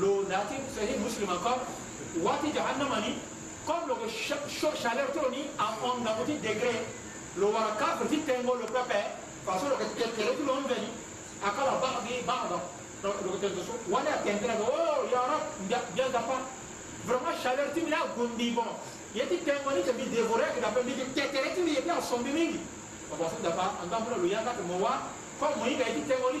[0.00, 1.60] le narratif c'est musulman encore
[2.18, 3.14] wati jahannama ni
[3.66, 5.46] comme le chaleur to ni
[5.82, 6.82] on na petit degré
[7.36, 9.00] le wara kafir ti tengo lo pepe
[9.46, 10.90] façon lo kekere le lo veni
[11.46, 12.58] akala ba'di ba'da
[13.04, 16.42] lo tengo so wala tendra go un rab bien d'apa
[17.06, 18.30] vraiment chaleur tu m'as un bon
[19.14, 23.86] yeti tengo ni te bi dévorer que d'après ni kekere tu yeti en sombi en
[23.86, 24.98] tant que le yanga que moi
[25.38, 26.40] comme moi il a dit tengo ni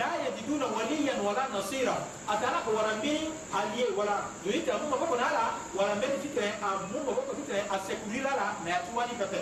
[0.00, 1.96] la yajiduna waliyan wala nasira
[2.28, 7.60] atala ko warambini aliye wala yoyita mu maboko nala warambeni fitre a mu maboko fitre
[7.68, 9.40] a sekurira la na yatuwani pepe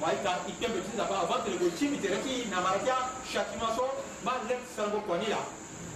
[0.00, 2.96] waika ikembe tiza ba avantele go chimi tereki na marakia
[3.32, 3.88] shakimaso
[4.24, 5.40] ma lek sango kwanila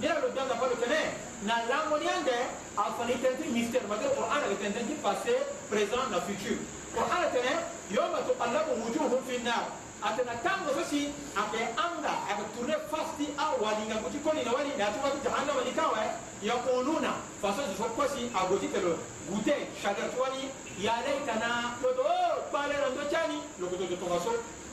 [0.01, 1.01] nira lo danda palo tene
[1.45, 2.39] na lamoniande
[2.77, 5.37] afani tenti mister mate ko ana ke tenti passé
[5.69, 6.57] présent na futur
[6.97, 7.53] ko ana tene
[7.93, 13.27] yoma to allah ko wujuhum fi nar atena tango sosi ake anga ake tourne fasti
[13.39, 16.03] a walinga nguti koni na walinda ati wati jahannama likawe
[16.43, 18.99] yaquluna façon so kosi agotitelo
[19.31, 20.43] gute chadar ti wani
[20.83, 22.19] ya laitana loto o
[22.51, 24.33] kpalera ndo cani lokototo tonga so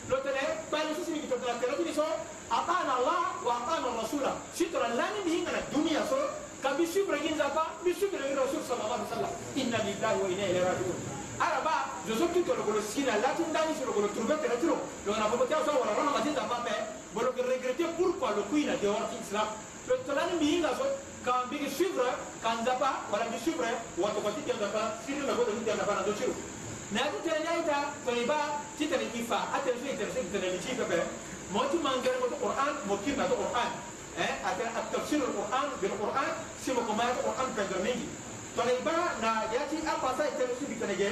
[0.09, 2.05] lotene kpale sosi migi totona telotini so
[2.49, 6.17] atana allah wa atana rasula sitora lani mi hingana duniya so
[6.65, 10.45] kabi suivre gi nzapa mi suivre gi rasul sallallahu alaihi wasallam inna lillahi wa inna
[10.49, 11.75] ilayhi rajiun araba
[12.07, 14.77] zosoki tolokolo sina lati ndani solokolo trouve keretiro
[15.07, 16.75] donc na fokotea so wala rono kati tamba me
[17.15, 19.47] boloke regrete pourquoi lokuina dehors islam
[19.87, 20.85] lo tolani mbiinga so
[21.25, 22.09] kan mbigi suivre
[22.43, 23.71] kan nzapa wala mbi suivre
[24.03, 26.33] wato kati tia nzapa sirri me koto tia nzapa na zo ciro
[26.91, 28.39] na ati tere nyaita toni ba
[28.77, 30.99] ti tere ki fa atere so interesse ki tere li ci pepe
[31.53, 33.69] mo ti mangere mo to qur'an mo kirna to qur'an
[34.23, 36.29] eh atere atafsir qur'an bil qur'an
[36.61, 38.05] si mo ko ma qur'an pendo mingi
[38.55, 41.11] toni ba na yati apasa interesse ki tere ge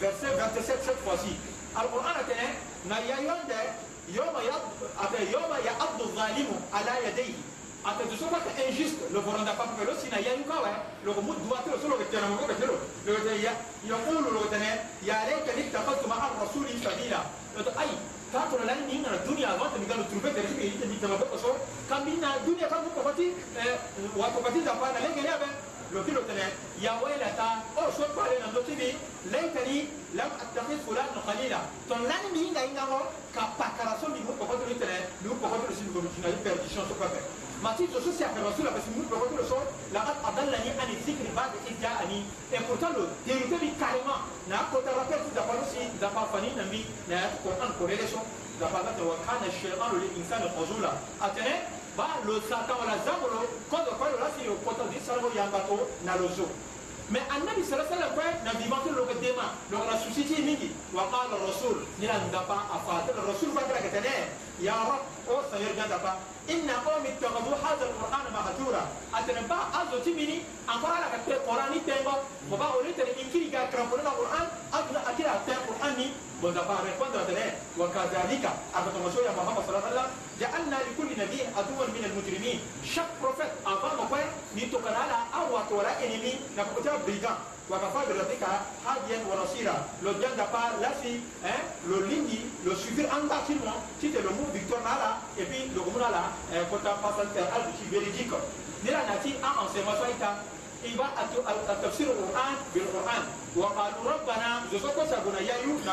[0.00, 1.34] verset 27 cette fois-ci.
[1.80, 2.48] القرآن تنه
[2.88, 3.52] نايا يوند
[4.12, 4.64] يوم يض
[5.00, 7.32] أت يوم يعض الظالم على يديه
[7.86, 10.68] أت تسمع injuste le volant d'un papa le sina يا يكوا
[11.04, 12.70] لو مود دوات لو سلو كتير مو كتير
[13.08, 13.52] لو تيا
[13.88, 17.18] يقول لو تنه يا ليتني اتخذت مع الرسول سبيلا
[17.80, 17.88] أي
[18.36, 21.56] كاتو لان نين على الدنيا وقت اللي قالوا تروبة تريد يجي تبي تبغى تصور
[21.90, 23.32] كم بينا الدنيا كم بقى فتي
[24.16, 25.56] وقت فتي زمان لكن يا بني
[25.94, 26.46] لوكيلو تلا
[26.84, 27.48] يا ويلتا
[27.78, 28.90] او شو قال لنا لوكيبي
[29.32, 29.78] ليتني
[30.18, 33.00] لم اتخذ فلان خليلا تون لاني مين غا ينغا
[33.34, 36.94] كا باكراسو مي هو بوكو تلا تلا لو بوكو تلا سي كومي تشنا يبرديشن سو
[37.00, 37.20] بابا
[37.64, 39.58] ما تي تو سوسي اكو رسول بس مو بوكو تلا سو
[39.96, 42.18] لقد اضلني عن الذكر بعد اذ جاءني
[42.52, 46.08] اي pourtant le vérité bi carrément na ko ta rappel tu da palo si da
[46.16, 46.80] pa fani na mi
[47.10, 48.22] na ko an correlation
[48.60, 50.90] da pa da wa kana shaytanu lil insani khuzula
[51.28, 51.54] atene
[51.96, 53.38] balosaka wana zangolo
[53.70, 56.46] kodwa kwe lolasi lokota ndisalango yangako na lozo
[57.10, 61.04] me annabi sala sallam kwe na vivante loke dema loka na susi ti mingi wa
[61.12, 64.12] qala rasul nila ngapa afate rasul fakiraketene
[64.66, 66.12] ya rab o oh, seigneur gandapa
[66.52, 70.36] inna qomi ittahadu hadha alqur'ana mahjura atene ba azo ti mini
[70.72, 72.14] encore ala ka te qoran ni tengo
[72.48, 74.41] mo ba olitene inkiri ga crampone na qur'an
[76.42, 77.30] وإذا بعد قدرة
[77.78, 78.44] وكذلك
[78.76, 80.08] عند تمشي محمد صلى الله عليه وسلم
[80.40, 82.60] جعلنا لكل نبي عدوا من المجرمين
[82.94, 84.20] شاب بروفيت أبا مكوي
[84.56, 87.32] نيتو كنالا أو وطورا إنمي نكوتا بريغا
[87.70, 88.50] وكفا بلاتيكا
[88.86, 91.14] هاديا ورصيرا لو جان دابا لاسي
[91.88, 93.70] لو لينجي لو شفير أنتا تيمو
[94.02, 96.22] تيتي لو مو فيكتور نالا إبي لو كمو نالا
[96.70, 98.38] كوتا فاصل تير ألو تي بيريجيكو
[98.84, 100.30] نيرا ناتي أمان سيما سويتا
[100.84, 102.54] إيبا أتو التفسير القرآن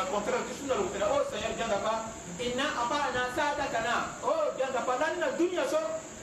[0.16, 1.92] contraire ah, tisunga lokutana o seigneur jangapa
[2.40, 5.76] ina amba na sadatana o jangapa nani na dunia so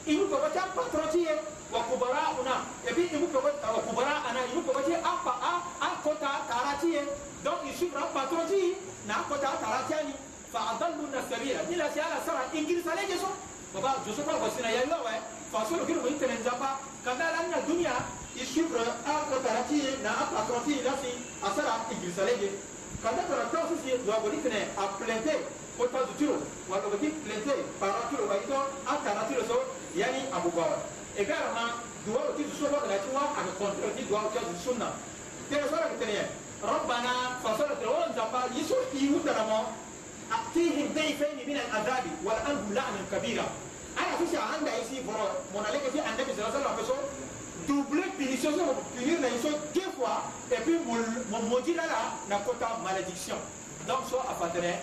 [0.09, 1.35] imu koba ca patron ti ye
[1.71, 5.33] wa kubara una et puis imu koba wa kubara ana imu koba ti a pa
[5.41, 7.01] a a kota tara ti ye
[7.44, 8.74] donc il suivra patron ti
[9.06, 10.13] na kota tara ti ani
[10.51, 13.29] fa adallu na sabila ni la siala sara ingirisale je so
[13.74, 15.13] baba joso pa wasina ya yo we
[15.53, 17.94] fa so lokiro mo intene nzapa kada la na dunia
[18.38, 21.13] il suivra a ah, kota tara ti ye na a ah, patron ti lasi
[21.45, 22.50] asara ingirisale je
[23.04, 25.30] Quand on a tous ces waboli fene a plainte
[25.78, 28.58] ko ta zutiro wala ko ti plainte para tiro wa ito
[28.90, 30.82] a tara tiro so yani abubawa
[31.14, 31.62] e gara na
[32.10, 34.90] duwa ti zuso ba na ti wa a ko kontrol ti duwa ti sunna
[35.50, 36.26] te so ra tene
[36.64, 37.14] ربنا
[37.44, 39.62] فصلت الولد زبا يسوع يوترمو
[40.34, 43.46] أتيهم ضيفين من العذاب ولأنهم لعنة كبيرة
[43.98, 46.96] أنا في شيء عندي أي شيء فرا من عليك في عندي بزرازة لا بسوا
[47.68, 49.54] دوبلة بيشوز وبيشوز لا يسوع
[50.07, 51.83] quoi et puis mon maudit là
[52.30, 53.36] n'a pas malédiction
[53.88, 54.75] donc soit à paternel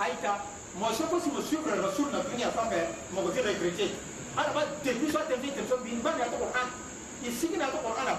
[0.00, 0.38] aïta
[0.74, 2.66] moi je pense que me suivre le rasoul n'a plus ni à faire
[3.14, 3.94] mon côté regretté
[4.36, 6.66] alors depuis soit t'es vite soit bin ban n'a pas Coran
[7.22, 8.18] ici qui n'a pas Coran là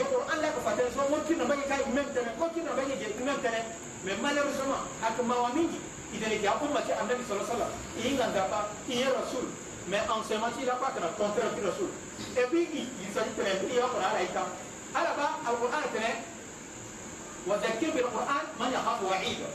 [0.00, 2.62] pour un là que paternel soit moi qui n'a pas été même terrain quoi qui
[2.64, 3.64] n'a pas été même terrain
[4.08, 5.76] mais malheureusement avec ma famille
[6.16, 9.00] il est déjà pour mater à Nabi sallallahu alayhi wa sallam il n'a pas il
[9.04, 9.52] est rasoul
[9.92, 11.92] mais en ce moment il n'a pas que le contraire du rasoul
[12.32, 14.48] et puis il s'agit de l'imprimer au Coran aïta
[14.94, 16.16] حلبة القرآن كمان
[17.46, 19.50] وذكر بالقرآن من يخاف وعيده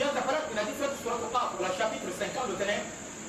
[0.00, 2.82] يا ذكرت من هذه فتح سورة القاف ولا شابيت رسان كامل كمان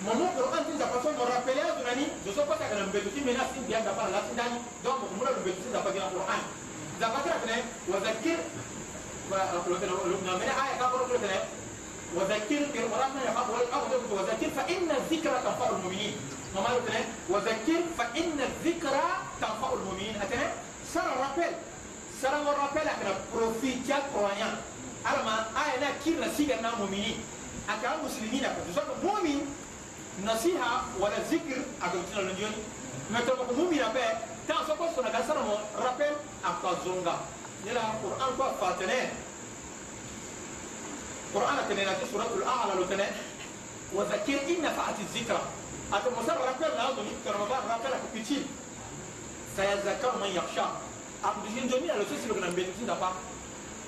[0.06, 4.06] ممو القرآن تنزل قصوى مرات فلا يدناني جزء قصوى كلم بيتوتي من الناس تنزل ذكر
[4.08, 4.54] الله تنزل
[4.84, 6.42] دوم مخمورة بيتوتي ذكر القرآن
[7.02, 8.40] ذكرت كمان وذكر
[9.32, 9.88] ولكن
[10.42, 11.40] من آية كابر كمان
[12.16, 12.60] وذكر
[14.02, 16.14] في وذكر فإن الذكرى تنفع المؤمنين
[17.30, 19.04] وذكر فإن الذكرى
[19.42, 20.16] تنفع المؤمنين
[20.92, 21.56] sara rappel
[22.20, 24.60] sara wa rappel akana profita koya
[25.08, 27.16] alama ayana kirna siga na mumini
[27.64, 29.48] aka muslimina ko so ko mumin
[30.28, 32.60] nasiha wala zikr aka tilo no joni
[33.08, 34.04] meto ko mumina be
[34.44, 36.12] ta so ko sona gasara mo rappel
[36.44, 37.24] aka zunga
[37.64, 39.32] nila qur'an ko fatane
[41.32, 43.08] قرآن كنا في سورة الأعلى لتنا
[43.96, 45.42] وذكر إن فعت الذكرى
[45.96, 48.44] أتمسر ركبنا أظن كرمضان ركبنا كبتين
[49.56, 50.66] سيزكى من يخشى
[51.26, 53.12] أم دجين دومين لو سيسي بغنا بيتين دفا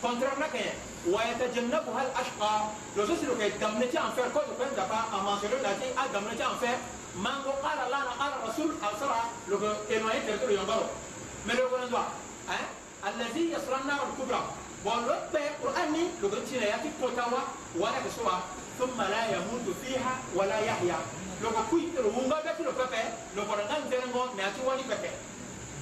[0.03, 0.74] contraire na kaya
[1.08, 2.55] ويتجنبها الأشقى
[2.98, 6.77] لو سيسي لو كي دمنتي أنفير كل بين دفا أما سيرو لاتي أدمنتي أنفير
[7.25, 10.86] mango ala lana ala rasul asra lo ko enoye terto lo yongaro
[11.46, 12.05] mais lo kono doa
[12.50, 12.65] hein
[13.08, 14.41] allazi yasra nar al kubra
[14.84, 17.41] bon lo be qur'ani lo ko tire yati kotawa
[17.82, 18.41] wala ko soa
[18.79, 20.98] thumma la yamutu fiha wala yahya
[21.43, 23.01] lo ko kuitro wunga be lo pepe
[23.38, 25.12] lo ko ngan zerengo mais ati wani pepe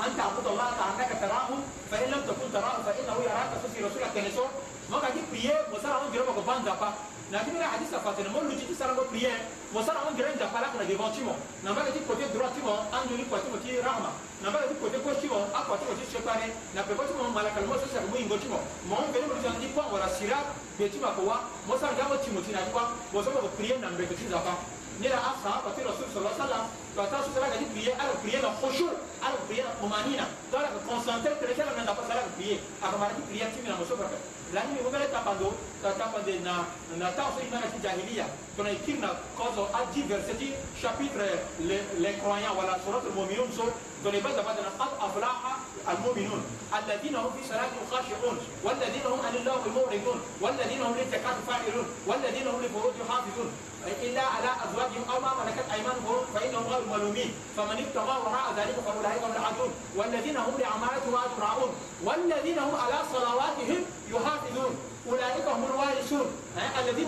[0.00, 1.48] أن تعبد الله كأنك تراه
[1.90, 4.44] فإن لم تكن تراه فإنه يراك تفي رسولك كنسو
[4.90, 6.88] ما كان يبيه وصار عن جرمك بانزا با
[7.32, 9.32] لكن لا حديث فاتنا مول لجيت صار عن بيه
[9.74, 11.34] وصار عن جرم جفا لك نجيبان تيمو
[11.64, 14.10] نما كان يجيب كوتي درا تيمو أن يجيب كوتي كوتي رحمة
[14.42, 16.46] نما كان يجيب كوتي كوتي تيمو أكو كوتي كوتي شكاري
[16.76, 18.58] نبي كوتي مو مالك الموت سر مو ينجو تيمو
[18.90, 20.40] ما هم بينهم لجان يجيب ولا سيرا
[20.78, 21.34] بيجيب أكوا
[21.68, 22.82] وصار جابو تيمو تينا جوا
[23.14, 24.54] وصار بيه نام بيجيب زفا
[25.00, 28.86] nira asahaba ti rasul sala sallam bata so sala kadi prier ala prier na khushu
[29.18, 30.24] ala prier na tumanina
[30.54, 33.74] tara ka concentrer tere sala na dapat sala prier aka mara ti prier ti mina
[33.74, 34.06] musofa
[34.54, 35.50] lakini wogale tapando
[35.98, 36.64] tapande na
[36.98, 41.26] na tanso imana ti jahiliya tona e kiri na kozo adi verset ti chapitre
[41.68, 43.66] les, les croyants wala surat almuminun so
[44.02, 45.52] tona e bada badana qad aflaha
[45.90, 46.42] almuminun
[46.72, 52.48] alladina hum fi salatihim khashiun walladina hum an illahi muridun walladina hum lizakati failun walladina
[52.50, 53.50] hum lifurujihim hafizun
[53.84, 59.22] إلا على أزواجهم أو ما ملكت أيمانهم فإنهم غير ملومين فمن ابتغى وراء ذلك فأولئك
[59.22, 61.04] هم العادون والذين هم لعمالة
[61.40, 61.70] راعون
[62.04, 63.83] والذين هم على صلواتهم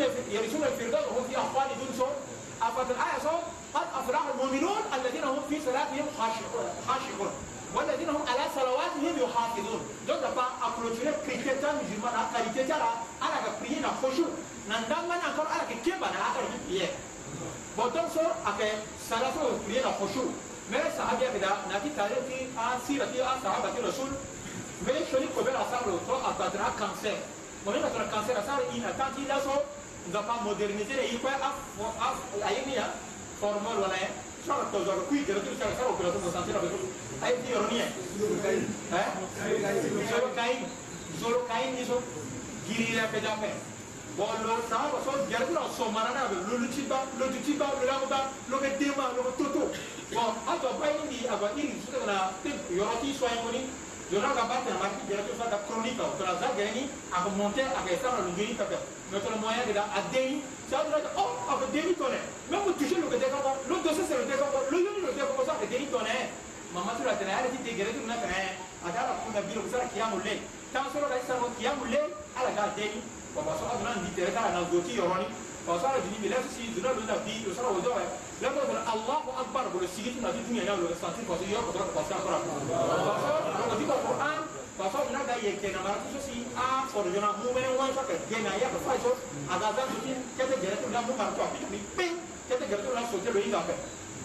[0.05, 2.11] الذين يرثون الفردوس وهم فيها خالدون صوم
[2.63, 6.07] افضل الآية صوت قد أفلح المؤمنون الذين هم في صلاتهم
[6.89, 7.31] خاشعون
[7.75, 12.91] والذين هم على صلواتهم يحافظون دون دبا أبروتشنا كريتيتا مجرمان كريتيتا را
[13.23, 14.29] أنا كبرينا خشوع
[14.69, 16.87] نندام من أنكر على كيف أنا أكار جبيه
[17.79, 18.71] بدون صور أكى
[19.11, 20.25] صلاتهم كبرينا خشوع
[20.73, 24.11] مرة صحابية كده نتي تاريخي ان آه، أسيرتي أصحابة آه، الرسول
[24.87, 27.19] مرة شنو كبر أصحابه تو أبدرها كانسير
[27.67, 29.51] مرة كانسير أصحابه إن أتاتي لازم
[30.13, 31.43] zapa moderniser i ko af
[32.07, 32.87] af ayni ya
[33.41, 34.09] formal wala ya
[34.47, 36.69] shara to zoro kui jero tu shara shara operation mo sanse rabe
[37.27, 37.79] ay ti yoro ni
[39.65, 39.79] hai
[40.11, 40.55] zoro kai
[41.23, 41.97] zoro kai ni so
[42.67, 43.51] giri la pe jape
[44.19, 47.41] bon lo sa ba so jero tu so marana be lo lu tiba lo tu
[47.49, 48.21] tiba lo la ba
[48.53, 49.65] lo ke tema lo toto
[50.15, 53.67] bon ato ba ni aba iri su na te yoro ti so ay mo ni
[54.13, 58.79] yoraga batena marki jaratu faga chronique o tola zagani aka monte aka esara lungini kaka
[59.11, 62.15] mais tola moyen de la adéi ça veut dire oh aka déi tonne
[62.51, 65.27] même toucher le déka ko le dossier c'est le déka ko le yoni le déka
[65.35, 66.15] ko ça aka déi tonne
[66.71, 68.39] mama tu la tena ya ti degere tu na tena
[68.87, 70.35] aka la kuna biro ko sara kiyamu le
[70.71, 72.03] tan solo ka sara kiyamu le
[72.39, 73.03] ala ga déi
[73.35, 75.27] ko ba so aduna ni tere ka na goti yoroni
[75.67, 77.91] ko sara dini bi la si duna duna bi sara wodo
[78.43, 81.93] lẹ́gbẹ́ fún aláwọ̀ agbára bolo sigi tún àti dunuya yàrá lórí santi kọsi yọrọ kọsọrọ
[81.97, 83.09] kọsi akọrọ kọsọ
[83.71, 84.39] kọsi kọsọ an
[84.79, 88.03] kọsọ n'a ka yẹ kẹnẹ mara kọsọ si a kọrọ jọna mun bẹ wọn sọ
[88.09, 89.11] ka gẹnẹ a yà kọsọ ayi sọ
[89.53, 92.05] a ka zan sọ ti kẹtẹ gẹrẹ tó la mun mara tó a bi pe
[92.49, 93.75] kẹtẹ gẹrẹ tó la sọ tẹ lóyin kan fẹ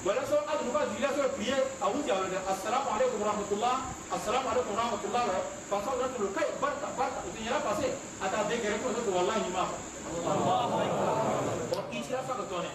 [0.06, 3.76] wala sọ a dunuba jigi lasọ pie a wu jaa wẹrẹ asalaamu aleykum rahmatulah
[4.16, 5.42] asalaamu aleykum rahmatulah wẹrẹ
[5.72, 7.88] kọsọ wẹrẹ tó lọ kayi barika barika o ti yẹrẹ pase
[12.60, 12.72] a ta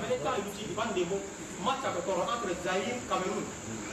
[0.00, 1.20] n'avait pas l'outil, il vend des mots.
[1.64, 3.44] Match avec entre entre et Cameroun.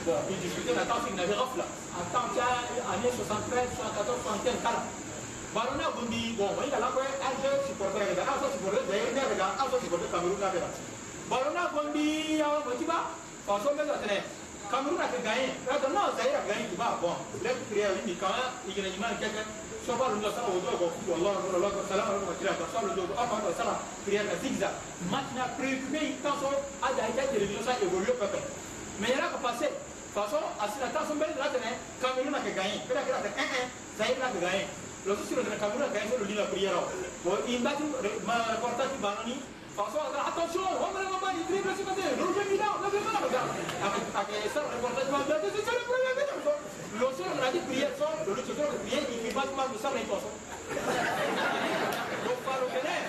[0.04, 1.66] Bon, il discutait la temps, il n'avait raf là.
[2.00, 4.80] Attends, qu'il y a année 73, 74, 75, 40.
[5.54, 9.60] Barona Bundi, bon, il a la fois un jeune supporter, un autre supporter Zaïre, un
[9.60, 10.40] autre supporter Cameroun.
[10.40, 13.06] Barona Bundi, un petit bas,
[13.46, 14.18] façon de la
[14.70, 15.50] Cameroun a fait gagné.
[15.70, 16.94] Euh, non, Zahir a gagné, tu vois?
[17.02, 19.46] bon, l'être créé, il dit quand même, il gagne quelqu'un.
[19.86, 22.86] sọba lóun lọ sábà ojú ọgọ kúrò ọlọ́run lọ lọgọ sálámà lọgọ kiri àgbà sọba
[22.88, 24.68] lójú ọgọ ọmọ àgbà sábà kiri àgbà zigza
[25.12, 26.48] matina préoccupé yi tansọ
[26.86, 28.40] ada yi jẹjẹrẹ bi lọsọ évolué pẹpẹ
[29.00, 29.66] mɛ yɛrɛ ka pase
[30.14, 31.70] faso a sina tansọ bɛɛ la tɛmɛ
[32.02, 33.66] kamerun na ka gaɲɛ bɛɛ la kira tɛ ɛn ɛn
[33.98, 34.60] zayiri na ka gaɲɛ
[35.06, 36.82] lɔsɔ siro tɛmɛ kamerun na ka gaɲɛ solo lina prière o
[37.24, 37.82] bon in dati
[38.28, 39.34] ma reportage banna ni
[39.76, 42.76] faso a sɔrɔ attention o mɛlɛ ma ba ni triple sifate rouge mi da o
[42.82, 43.40] bɛ bɛ bɛ na ka ga
[43.86, 45.72] a ka a ka sara reportage ma bɛɛ tɛ sɛ sɛ
[47.00, 49.72] Lorsque on a dit prière sans, le lorsque on a prière, il fait pas mal
[49.72, 50.36] de sang les poissons.
[50.36, 53.00] Donc par le bénin,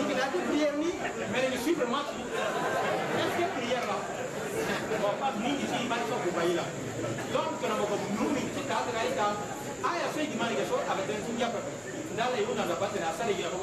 [0.00, 0.96] il a dit prière ni,
[1.28, 2.08] mais il suit le match.
[2.24, 4.00] Est-ce que prière là
[4.96, 6.64] Bon, pas ni ici, il va être au pays là.
[7.36, 9.04] Donc, on a beaucoup de nous, mais c'est à la
[9.78, 11.60] aya so yigi mani ke so aga den tunya pa
[12.18, 13.60] dala yuna na batena sare yina ko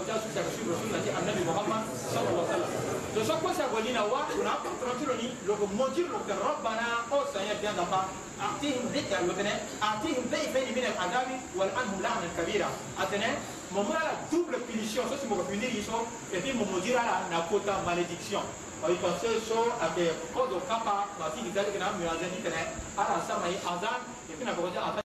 [3.74, 8.06] walina wa tunapa turatuloni loko mojir loko rabbana o sanya biyan dapa
[8.38, 13.30] atihim dhikra lotene atihim dhaifaini min al'adabi wal anhum lahnan kabira atene
[13.72, 17.80] momora la double punition so si moko punir yiso et puis momojira la na kota
[17.86, 18.44] malédiction
[18.86, 22.62] oyi pense so ate kodo kapa mati gizali kena muazani tene
[22.98, 25.05] ala sama yi azan et puis na kodo